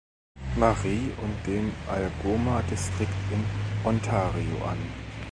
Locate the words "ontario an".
3.85-4.77